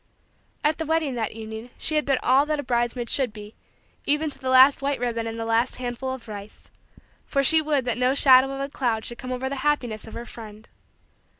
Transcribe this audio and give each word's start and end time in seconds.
At 0.63 0.79
the 0.79 0.85
wedding 0.87 1.13
that 1.13 1.33
evening 1.33 1.69
she 1.77 1.93
had 1.93 2.05
been 2.07 2.17
all 2.23 2.43
that 2.47 2.59
a 2.59 2.63
bridesmaid 2.63 3.07
should 3.07 3.31
be, 3.31 3.53
even 4.07 4.31
to 4.31 4.39
the 4.39 4.49
last 4.49 4.81
white 4.81 4.99
ribbon 4.99 5.27
and 5.27 5.37
the 5.39 5.45
last 5.45 5.75
handful 5.75 6.11
of 6.11 6.27
rice, 6.27 6.71
for 7.23 7.43
she 7.43 7.61
would 7.61 7.85
that 7.85 7.99
no 7.99 8.15
shadow 8.15 8.49
of 8.51 8.61
a 8.61 8.67
cloud 8.67 9.05
should 9.05 9.19
come 9.19 9.31
over 9.31 9.47
the 9.47 9.57
happiness 9.57 10.07
of 10.07 10.15
her 10.15 10.25
friend. 10.25 10.69